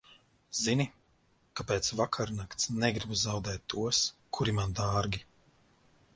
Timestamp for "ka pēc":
1.59-1.89